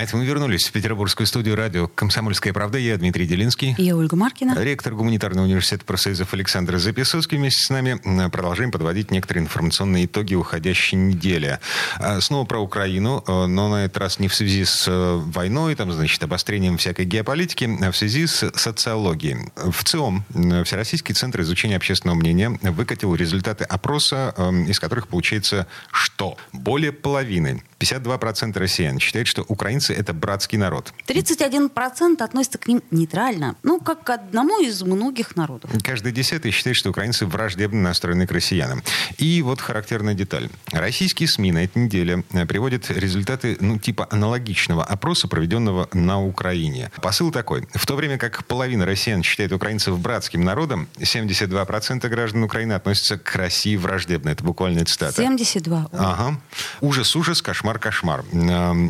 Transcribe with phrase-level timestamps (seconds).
[0.00, 2.78] А это мы вернулись в петербургскую студию радио «Комсомольская правда».
[2.78, 3.74] Я Дмитрий Делинский.
[3.76, 4.54] Я Ольга Маркина.
[4.58, 8.00] Ректор гуманитарного университета профсоюзов Александр Записоцкий вместе с нами.
[8.30, 11.58] Продолжаем подводить некоторые информационные итоги уходящей недели.
[11.98, 15.74] А, снова про Украину, а, но на этот раз не в связи с э, войной,
[15.74, 19.50] там, значит, обострением всякой геополитики, а в связи с социологией.
[19.54, 20.24] В ЦИОМ,
[20.64, 24.34] Всероссийский центр изучения общественного мнения, выкатил результаты опроса,
[24.66, 30.92] из которых получается, что более половины 52% россиян считают, что украинцы– это братский народ.
[31.06, 33.56] 31% относятся к ним нейтрально.
[33.62, 35.70] Ну, как к одному из многих народов.
[35.82, 38.82] Каждый десятый считает, что украинцы враждебно настроены к россиянам.
[39.16, 40.50] И вот характерная деталь.
[40.72, 46.90] Российские СМИ на этой неделе э, приводят результаты, ну, типа аналогичного опроса, проведенного на Украине.
[47.00, 47.66] Посыл такой.
[47.74, 53.34] В то время как половина россиян считает украинцев братским народом, 72% граждан Украины относятся к
[53.36, 54.28] России враждебно.
[54.28, 55.14] Это буквально цитата.
[55.14, 55.88] 72.
[55.92, 56.40] Ага.
[56.80, 58.24] Ужас-ужас, кошмар кошмар-кошмар.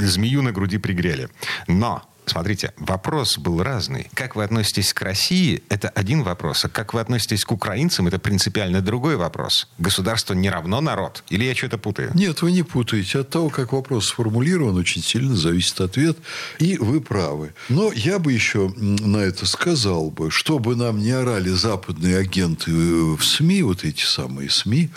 [0.00, 1.28] Змею на груди пригрели.
[1.66, 4.06] Но Смотрите, вопрос был разный.
[4.14, 6.64] Как вы относитесь к России, это один вопрос.
[6.64, 9.66] А как вы относитесь к украинцам, это принципиально другой вопрос.
[9.78, 11.24] Государство не равно народ?
[11.28, 12.12] Или я что-то путаю?
[12.14, 13.18] Нет, вы не путаете.
[13.18, 16.18] От того, как вопрос сформулирован, очень сильно зависит ответ.
[16.60, 17.52] И вы правы.
[17.68, 23.24] Но я бы еще на это сказал бы, чтобы нам не орали западные агенты в
[23.24, 24.90] СМИ, вот эти самые СМИ,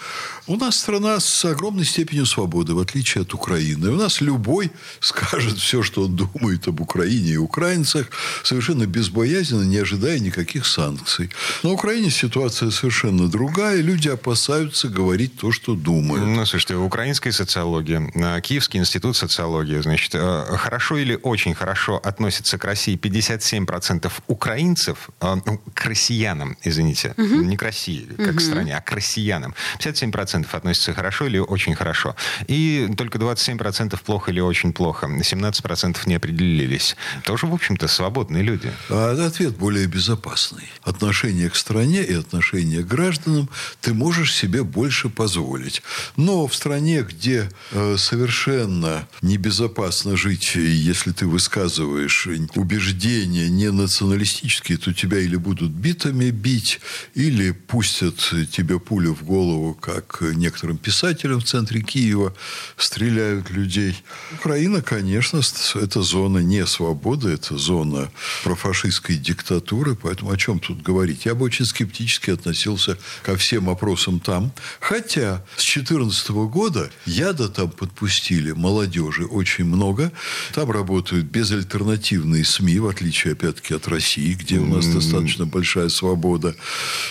[0.46, 3.90] у нас страна с огромной степенью свободы, в отличие от Украины.
[3.90, 8.08] У нас любой скажет все, что он думает об Украине Украине и украинцах
[8.44, 11.30] совершенно безбоязненно, не ожидая никаких санкций.
[11.64, 13.82] На Украине ситуация совершенно другая.
[13.82, 16.26] Люди опасаются говорить то, что думают.
[16.26, 22.58] Ну, слушайте, украинская социология, э, Киевский институт социологии, значит, э, хорошо или очень хорошо относится
[22.58, 27.44] к России 57% украинцев, э, ну, к россиянам, извините, угу.
[27.44, 28.38] не к России, как угу.
[28.38, 29.54] к стране, а к россиянам.
[29.80, 32.16] 57% относятся хорошо или очень хорошо.
[32.48, 35.08] И только 27% плохо или очень плохо.
[35.08, 38.72] 17% не определились тоже, в общем-то, свободные люди.
[38.90, 40.70] А ответ более безопасный.
[40.84, 43.50] Отношение к стране и отношение к гражданам
[43.82, 45.82] ты можешь себе больше позволить.
[46.18, 54.94] Но в стране, где э, совершенно небезопасно жить, если ты высказываешь убеждения не националистические, то
[54.94, 56.80] тебя или будут битами бить,
[57.14, 58.18] или пустят
[58.52, 62.34] тебе пулю в голову, как некоторым писателям в центре Киева
[62.78, 63.96] стреляют людей.
[64.40, 65.42] Украина, конечно,
[65.76, 68.12] это зона не свободная свободы, это зона
[68.44, 71.26] профашистской диктатуры, поэтому о чем тут говорить?
[71.26, 74.52] Я бы очень скептически относился ко всем опросам там.
[74.80, 80.12] Хотя с 2014 года яда там подпустили молодежи очень много.
[80.54, 86.56] Там работают безальтернативные СМИ, в отличие, опять-таки, от России, где у нас достаточно большая свобода.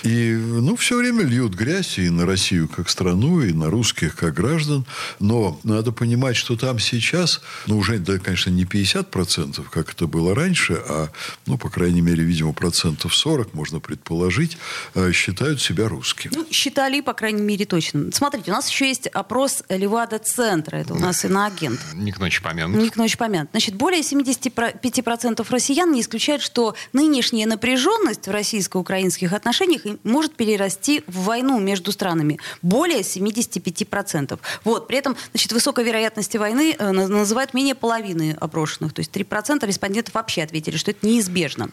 [0.05, 4.35] И, ну, все время льют грязь и на Россию как страну, и на русских как
[4.35, 4.85] граждан.
[5.19, 10.35] Но надо понимать, что там сейчас, ну, уже, да, конечно, не 50%, как это было
[10.35, 11.09] раньше, а,
[11.47, 14.59] ну, по крайней мере, видимо, процентов 40, можно предположить,
[14.95, 16.33] э, считают себя русскими.
[16.35, 18.13] Ну, считали, по крайней мере, точно.
[18.13, 20.77] Смотрите, у нас еще есть опрос Левада-центра.
[20.77, 21.81] Это у нас иноагент.
[21.95, 22.83] Не к ночи помянут.
[22.83, 23.49] Не к ночи помянут.
[23.53, 31.25] Значит, более 75% россиян не исключают, что нынешняя напряженность в российско-украинских отношениях может перерасти в
[31.25, 32.39] войну между странами.
[32.61, 34.39] Более 75%.
[34.65, 34.87] Вот.
[34.87, 38.93] При этом, значит, высокой вероятности войны э, называют менее половины опрошенных.
[38.93, 41.71] То есть 3% 90% респондентов вообще ответили, что это неизбежно.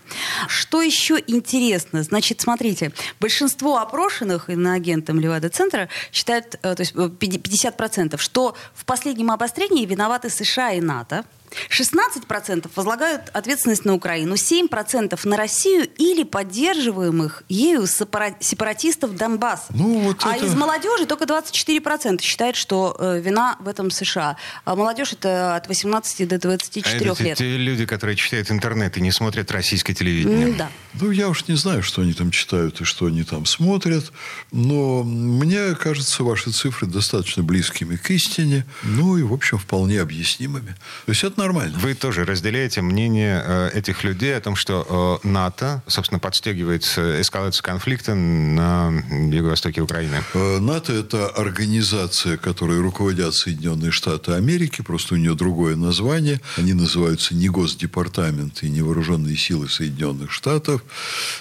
[0.48, 2.04] Что еще интересно?
[2.04, 9.32] Значит, смотрите, большинство опрошенных иноагентом Левада-центра считают, э, то есть 50%, э, что в последнем
[9.32, 11.26] обострении виноваты США и НАТО,
[11.70, 19.68] 16% возлагают ответственность на Украину, 7% на Россию или поддерживаемых ею сепаратистов Донбасса.
[19.70, 20.46] Ну, вот а это...
[20.46, 24.38] из молодежи только 24% считают, что э, вина в этом США.
[24.66, 27.38] А молодежь это от 18 до 24 а это лет.
[27.38, 30.54] Те люди, которые читают интернет и не смотрят российское телевидение.
[30.54, 30.69] да.
[30.94, 34.12] Ну, я уж не знаю, что они там читают и что они там смотрят,
[34.51, 40.75] но мне кажется, ваши цифры достаточно близкими к истине, ну и, в общем, вполне объяснимыми.
[41.06, 41.77] То есть это это нормально.
[41.80, 47.63] Вы тоже разделяете мнение э, этих людей о том, что э, НАТО, собственно, подстегивает эскалацию
[47.63, 50.21] конфликта на юго-востоке Украины?
[50.33, 56.41] Э, НАТО– это организация, которой руководят Соединенные Штаты Америки, просто у нее другое название.
[56.57, 60.81] Они называются не Госдепартамент и не Вооруженные силы Соединенных Штатов.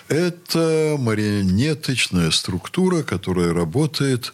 [0.08, 4.32] Это марионеточная структура, которая работает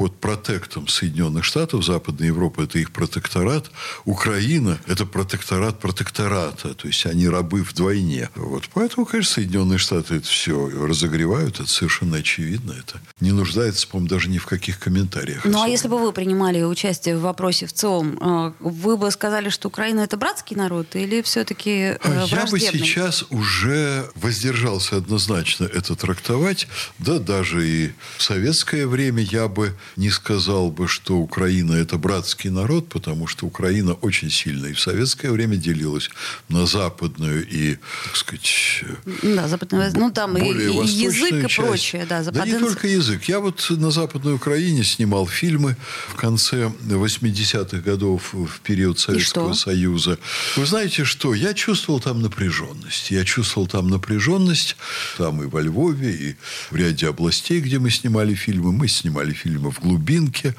[0.00, 3.70] под протектом Соединенных Штатов, Западной Европы– это их протекторат.
[4.06, 6.72] Украина– это протекторат протектората.
[6.72, 8.30] То есть, они рабы вдвойне.
[8.34, 8.70] Вот.
[8.72, 11.60] Поэтому, конечно, Соединенные Штаты это все разогревают.
[11.60, 12.72] Это совершенно очевидно.
[12.72, 15.44] Это не нуждается, по-моему, даже ни в каких комментариях.
[15.44, 19.50] Ну, а если бы вы принимали участие в вопросе в ЦИОМ, э, вы бы сказали,
[19.50, 25.94] что Украина– это братский народ или все-таки э, Я бы сейчас уже воздержался однозначно это
[25.94, 26.68] трактовать.
[26.98, 32.50] Да, даже и в советское время я бы не сказал бы, что Украина– это братский
[32.50, 36.10] народ, потому что Украина очень сильно и в советское время делилась
[36.48, 38.84] на западную и, так сказать,
[39.22, 41.56] да, западную, ну там и, и язык и часть.
[41.56, 42.06] прочее.
[42.08, 43.24] Да, да не только язык.
[43.24, 45.76] Я вот на Западной Украине снимал фильмы
[46.08, 50.18] в конце 80-х годов в период Советского Союза.
[50.56, 51.34] Вы знаете что?
[51.34, 53.10] Я чувствовал там напряженность.
[53.10, 54.76] Я чувствовал там напряженность
[55.16, 56.36] там и во Львове, и
[56.70, 58.72] в ряде областей, где мы снимали фильмы.
[58.72, 60.54] Мы снимали фильмы в глубинке.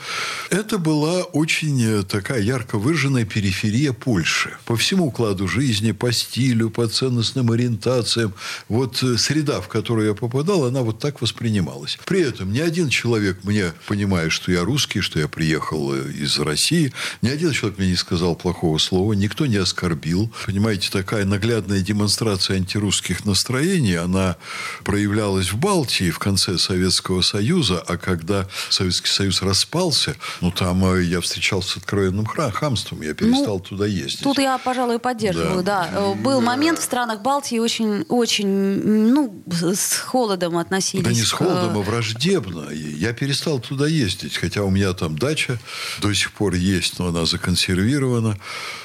[0.50, 4.58] Это была очень э, такая ярко выраженная периферия Польши.
[4.66, 8.34] По всему укладу жизни, по стилю, по ценностным ориентациям.
[8.70, 11.98] Вот э, среда, в которую я попадал, она вот так воспринималась.
[12.06, 16.40] При этом ни один человек мне, понимая, что я русский, что я приехал э, из
[16.40, 20.32] России, ни один человек мне не сказал плохого слова, никто не оскорбил.
[20.46, 24.38] Понимаете, такая наглядная демонстрация антирусских настроений, она
[24.84, 31.04] проявлялась в Балтии в конце Советского Союза, а когда Советский Союз распался, ну, там э,
[31.04, 34.24] я встречался с откровенным хамством, я перестал ну, туда ездить.
[34.24, 35.90] Тут я, пожалуй, поддерживаю, да.
[35.92, 36.00] да.
[36.00, 41.06] Э, был момент в странах Балтии очень, очень, ну, с холодом относились.
[41.06, 42.70] Да не с холодом, а враждебно.
[42.72, 45.60] Я перестал туда ездить, хотя у меня там дача
[46.02, 48.38] до сих пор есть, но она законсервирована.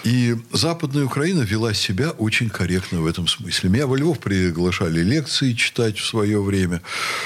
[0.04, 3.70] И Западная Украина вела себя очень корректно в этом смысле.
[3.70, 6.82] Меня во Львов приглашали лекции читать в свое время.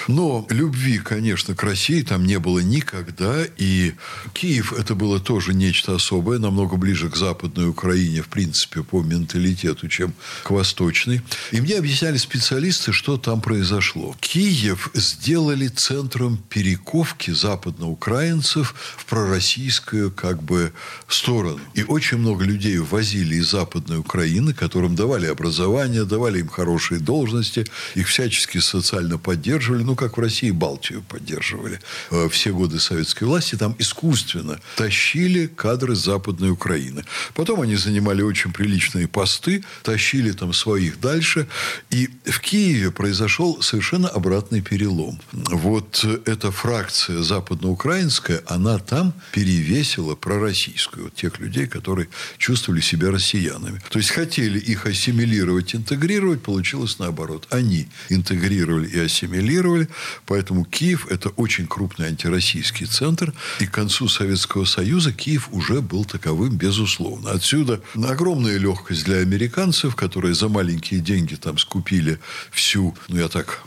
[0.09, 3.45] Но любви, конечно, к России там не было ни никогда.
[3.57, 3.93] И
[4.33, 9.89] Киев это было тоже нечто особое, намного ближе к Западной Украине, в принципе, по менталитету,
[9.89, 11.23] чем к Восточной.
[11.53, 14.17] И мне объясняли специалисты, что там произошло.
[14.21, 20.73] Киев сделали центром перековки западноукраинцев в пророссийскую как бы
[21.09, 21.61] сторону.
[21.75, 27.67] И очень много людей возили из Западной Украины, которым давали образование, давали им хорошие должности,
[27.95, 31.81] их всячески социально поддерживали, ну, как в России Балтию поддерживали
[32.11, 37.05] э, все годы советской власти там искусственно тащили кадры Западной Украины.
[37.35, 41.49] Потом они занимали очень приличные посты, тащили там своих дальше.
[41.91, 45.21] И в Киеве произошел совершенно обратный перелом.
[45.33, 51.05] Вот эта фракция западноукраинская, она там перевесила пророссийскую.
[51.05, 52.09] Вот тех людей, которые
[52.39, 53.81] чувствовали себя россиянами.
[53.91, 57.47] То есть хотели их ассимилировать, интегрировать, получилось наоборот.
[57.51, 59.89] Они интегрировали и ассимилировали,
[60.27, 65.81] поэтому Киев– это очень крупный антироссийский политический центр, и к концу Советского Союза Киев уже
[65.81, 67.31] был таковым, безусловно.
[67.31, 72.19] Отсюда огромная легкость для американцев, которые за маленькие деньги там скупили
[72.53, 73.63] всю, ну я так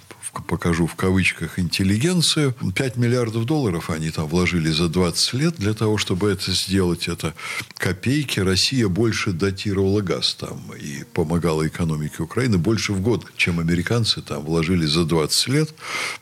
[0.48, 2.56] покажу в кавычках, интеллигенцию.
[2.75, 7.08] 5 миллиардов долларов они там вложили за 20 лет для того, чтобы это сделать.
[7.08, 7.34] Это
[7.78, 8.40] копейки.
[8.40, 14.44] Россия больше датировала газ там и помогала экономике Украины больше в год, чем американцы там
[14.44, 15.74] вложили за 20 лет.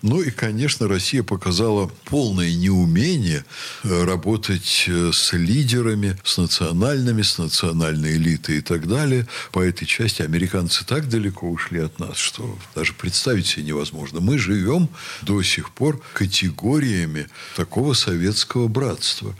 [0.01, 3.45] Ну и, конечно, Россия показала полное неумение
[3.83, 9.27] э, работать э, с лидерами, с национальными, с национальной элитой и так далее.
[9.51, 14.21] По этой части американцы так далеко ушли от нас, что даже представить себе невозможно возможно.
[14.21, 14.89] Мы живем
[15.21, 19.35] до сих пор категориями такого советского братства.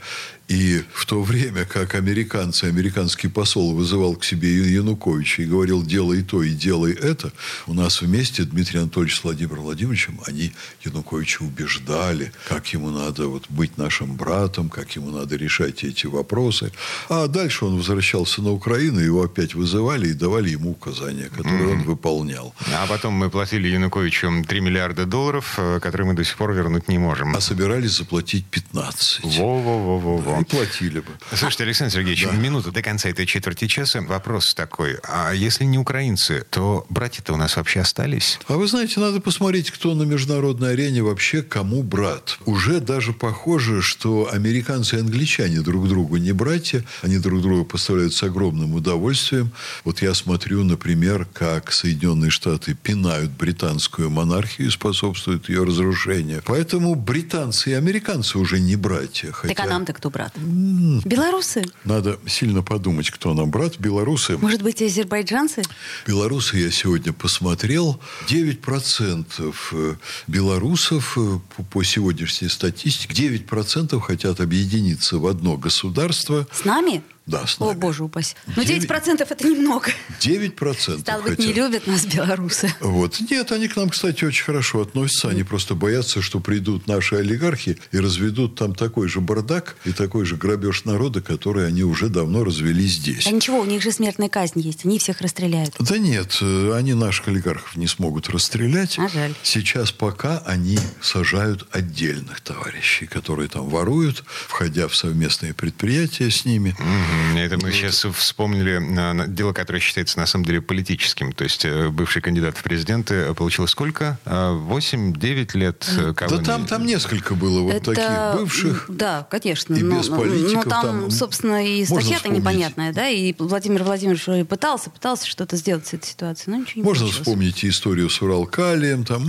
[0.52, 6.22] И в то время, как американцы, американский посол вызывал к себе Януковича и говорил, делай
[6.22, 7.32] то и делай это,
[7.66, 10.52] у нас вместе Дмитрий Анатольевич с Владимиром Владимировичем, они
[10.84, 16.70] Януковича убеждали, как ему надо вот быть нашим братом, как ему надо решать эти вопросы.
[17.08, 21.72] А дальше он возвращался на Украину, его опять вызывали и давали ему указания, которые mm-hmm.
[21.72, 22.54] он выполнял.
[22.74, 26.88] А потом мы платили Януковичу 3 миллиарда долларов, э, которые мы до сих пор вернуть
[26.88, 27.34] не можем.
[27.34, 29.24] А собирались заплатить 15.
[29.38, 30.41] Во-во-во-во.
[30.42, 31.12] И платили бы.
[31.30, 32.32] Слушайте, Александр Сергеевич, Да.
[32.32, 34.00] минута до конца этой четверти часа.
[34.02, 34.98] Вопрос такой.
[35.04, 38.40] А если не украинцы, то братья-то у нас вообще остались?
[38.48, 42.38] А вы знаете, надо посмотреть, кто на международной арене вообще кому брат.
[42.44, 48.12] Уже даже похоже, что американцы и англичане друг другу не братья, они друг друга поставляют
[48.14, 49.52] с огромным удовольствием.
[49.84, 56.42] Вот я смотрю, например, как Соединенные Штаты пинают британскую монархию и способствуют ее разрушению.
[56.44, 59.28] Поэтому британцы и американцы уже не братья.
[59.28, 60.21] Так а хотя нам-то кто брат?
[60.36, 61.64] Белорусы?
[61.84, 63.78] Надо сильно подумать, кто нам брат.
[63.78, 64.36] Белорусы.
[64.38, 65.62] Может быть, и азербайджанцы?
[66.06, 68.00] Белорусы я сегодня посмотрел.
[68.28, 69.94] 9% э,
[70.26, 71.38] белорусов э,
[71.70, 76.46] по сегодняшней статистике, 9% хотят объединиться в одно государство.
[76.52, 77.02] С нами?
[77.26, 77.78] Да, с О, нами.
[77.78, 78.34] боже упаси.
[78.56, 79.90] Ну, Девять- 9% это немного.
[80.20, 82.74] 9% Стало быть, не любят нас белорусы.
[82.80, 83.20] Вот.
[83.30, 85.28] Нет, они к нам, кстати, очень хорошо относятся.
[85.28, 90.24] Они просто боятся, что придут наши олигархи и разведут там такой же бардак и такой
[90.24, 93.26] же грабеж народа, который они уже давно развели здесь.
[93.26, 94.84] А ничего, у них же смертная казнь есть.
[94.84, 95.74] Они всех расстреляют.
[95.78, 98.98] Да нет, э, они наших олигархов не смогут расстрелять.
[98.98, 99.34] А жаль.
[99.44, 106.74] Сейчас пока они сажают отдельных товарищей, которые там воруют, входя в совместные предприятия с ними.
[106.80, 107.11] Мгм.
[107.36, 111.32] Это мы сейчас вспомнили а, дело, которое считается на самом деле политическим.
[111.32, 114.18] То есть э, бывший кандидат в президенты получил сколько?
[114.24, 118.86] А, 8-9 лет э, Да там, там несколько было вот это, таких бывших.
[118.88, 119.74] Да, конечно.
[119.74, 124.48] и но, без политиков но там, там собственно, и статья-то непонятная, да, и Владимир Владимирович
[124.48, 127.26] пытался, пытался что-то сделать с этой ситуацией, но ничего не Можно получилось.
[127.26, 129.22] вспомнить и историю с Уралкалием, там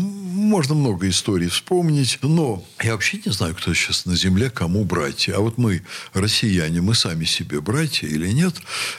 [0.43, 5.35] можно много историй вспомнить, но я вообще не знаю, кто сейчас на земле кому братья.
[5.35, 5.81] А вот мы,
[6.13, 8.55] россияне, мы сами себе братья или нет,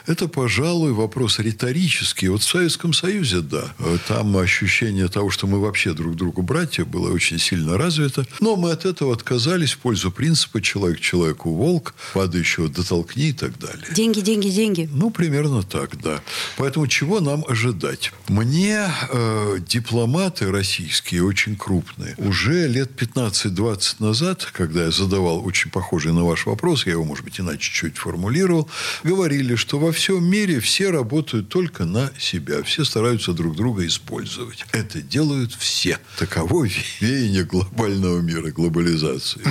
[0.07, 2.29] это, пожалуй, вопрос риторический.
[2.29, 3.73] Вот в Советском Союзе, да,
[4.07, 8.71] там ощущение того, что мы вообще друг другу братья, было очень сильно развито, но мы
[8.71, 13.85] от этого отказались в пользу принципа «человек человеку волк», падающего дотолкни и так далее.
[13.91, 14.89] Деньги, деньги, деньги.
[14.91, 16.21] Ну, примерно так, да.
[16.57, 18.11] Поэтому чего нам ожидать?
[18.27, 26.13] Мне э, дипломаты российские, очень крупные, уже лет 15-20 назад, когда я задавал очень похожий
[26.13, 28.69] на ваш вопрос, я его, может быть, иначе чуть формулировал,
[29.03, 34.65] говорили, что во всем мире все работают только на себя, все стараются друг друга использовать.
[34.71, 35.99] Это делают все.
[36.17, 36.67] Таково
[37.01, 39.41] веяние глобального мира, глобализации.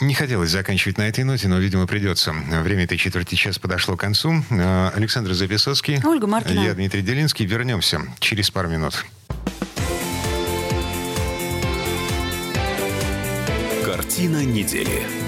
[0.00, 2.32] Не хотелось заканчивать на этой ноте, но, видимо, придется.
[2.62, 4.44] Время этой четверти часа подошло к концу.
[4.50, 6.00] А, Александр Записоцкий.
[6.04, 6.60] Ольга Маркина.
[6.60, 7.44] Я Дмитрий Делинский.
[7.44, 9.04] Вернемся через пару минут.
[14.14, 15.23] Картина недели.